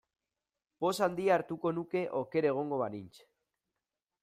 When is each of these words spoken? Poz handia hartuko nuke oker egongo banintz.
Poz 0.85 0.93
handia 1.07 1.35
hartuko 1.35 1.75
nuke 1.79 2.03
oker 2.23 2.49
egongo 2.53 2.83
banintz. 2.83 3.23